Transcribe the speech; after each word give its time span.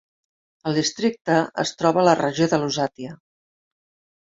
El 0.71 0.77
districte 0.79 1.35
es 1.65 1.75
troba 1.83 2.03
a 2.05 2.07
la 2.09 2.17
regió 2.23 2.51
de 2.55 2.61
Lusatia. 2.65 3.17